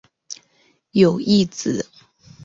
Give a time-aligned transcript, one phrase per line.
[0.93, 1.87] 有一子。